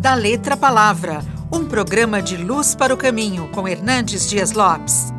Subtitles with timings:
[0.00, 1.20] Da Letra Palavra,
[1.52, 5.12] um programa de luz para o caminho com Hernandes Dias Lopes.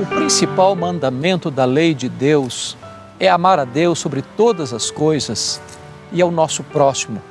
[0.00, 2.74] O principal mandamento da lei de Deus
[3.22, 5.60] é amar a Deus sobre todas as coisas
[6.10, 7.22] e ao nosso próximo,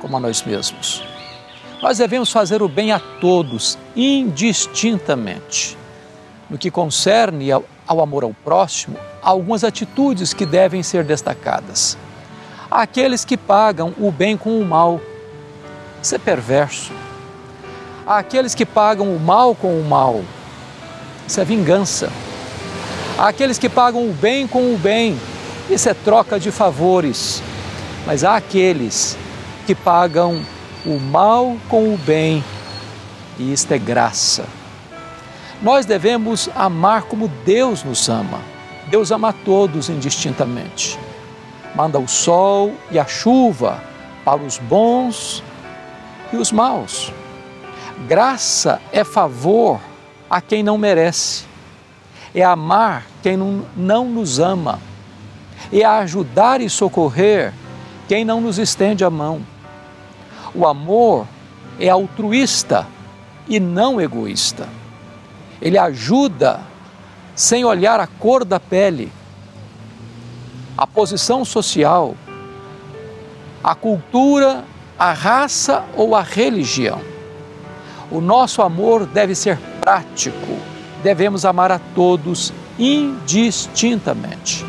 [0.00, 1.00] como a nós mesmos.
[1.80, 5.78] Nós devemos fazer o bem a todos, indistintamente.
[6.50, 11.96] No que concerne ao, ao amor ao próximo, há algumas atitudes que devem ser destacadas.
[12.68, 15.00] Há aqueles que pagam o bem com o mal.
[16.02, 16.92] Isso é perverso.
[18.04, 20.20] Há aqueles que pagam o mal com o mal.
[21.28, 22.10] Isso é vingança.
[23.18, 25.18] Há aqueles que pagam o bem com o bem,
[25.68, 27.42] isso é troca de favores.
[28.06, 29.18] Mas há aqueles
[29.66, 30.40] que pagam
[30.86, 32.44] o mal com o bem,
[33.36, 34.44] e isto é graça.
[35.60, 38.38] Nós devemos amar como Deus nos ama.
[38.86, 40.96] Deus ama a todos indistintamente.
[41.74, 43.82] Manda o sol e a chuva
[44.24, 45.42] para os bons
[46.32, 47.12] e os maus.
[48.06, 49.80] Graça é favor
[50.30, 51.47] a quem não merece
[52.34, 54.78] é amar quem não, nos ama,
[55.72, 57.52] é ajudar e socorrer
[58.06, 59.40] quem não nos estende a mão.
[60.54, 61.26] O amor
[61.78, 62.86] é altruísta
[63.46, 64.68] e não egoísta.
[65.60, 66.60] Ele ajuda
[67.34, 69.12] sem olhar a cor da pele,
[70.76, 72.14] a posição social,
[73.62, 74.64] a cultura,
[74.98, 77.00] a raça ou a religião.
[78.10, 84.64] O nosso amor deve ser prático devemos amar a todos indistintamente.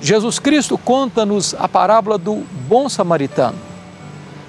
[0.00, 3.58] Jesus Cristo conta-nos a parábola do bom samaritano,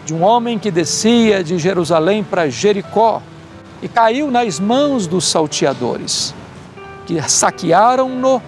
[0.05, 3.21] de um homem que descia de Jerusalém para Jericó
[3.81, 6.33] e caiu nas mãos dos salteadores,
[7.05, 8.41] que saquearam-no,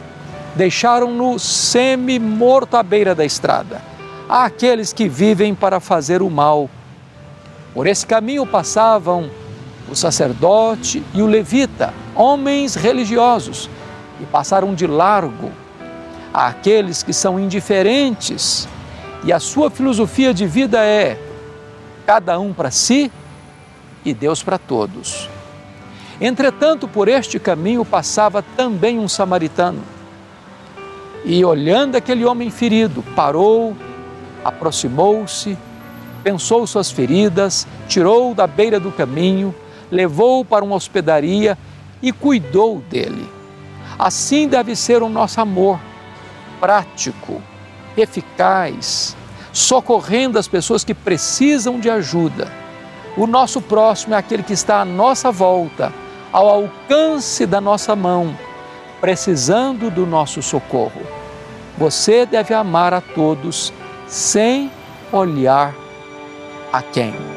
[0.55, 3.81] deixaram-no semi-morto à beira da estrada.
[4.27, 6.69] Há aqueles que vivem para fazer o mal.
[7.73, 9.29] Por esse caminho passavam
[9.89, 13.69] o sacerdote e o levita, homens religiosos,
[14.19, 15.51] e passaram de largo
[16.33, 18.67] àqueles que são indiferentes
[19.23, 21.19] e a sua filosofia de vida é
[22.05, 23.11] cada um para si
[24.05, 25.29] e Deus para todos.
[26.21, 29.81] Entretanto, por este caminho passava também um samaritano.
[31.25, 33.75] E olhando aquele homem ferido, parou,
[34.43, 35.57] aproximou-se,
[36.23, 39.53] pensou suas feridas, tirou da beira do caminho,
[39.91, 41.57] levou-o para uma hospedaria
[42.01, 43.27] e cuidou dele.
[43.97, 45.79] Assim deve ser o nosso amor,
[46.59, 47.41] prático,
[47.95, 49.15] eficaz,
[49.51, 52.51] socorrendo as pessoas que precisam de ajuda.
[53.15, 55.91] O nosso próximo é aquele que está à nossa volta,
[56.31, 58.37] ao alcance da nossa mão,
[59.01, 61.01] precisando do nosso socorro.
[61.77, 63.73] Você deve amar a todos
[64.07, 64.71] sem
[65.11, 65.73] olhar
[66.71, 67.36] a quem.